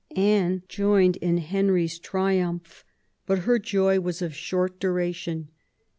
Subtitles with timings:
[0.15, 2.83] Anne joined in Henry's triumph,
[3.27, 5.49] but her joy was of short duration.